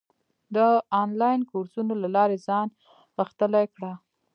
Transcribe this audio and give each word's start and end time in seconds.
د 0.55 0.57
انلاین 1.01 1.41
کورسونو 1.51 1.93
له 2.03 2.09
لارې 2.15 2.37
ځان 2.47 2.67
غښتلی 3.17 3.65
کړه. 3.75 3.93